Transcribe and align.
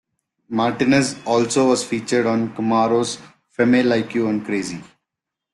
Martinez 0.49 1.15
also 1.27 1.67
was 1.69 1.83
featured 1.83 2.25
on 2.25 2.51
Kmaro's 2.55 3.19
"Femme 3.51 3.87
Like 3.87 4.15
You" 4.15 4.29
and 4.29 4.43
"Crazy". 4.43 4.81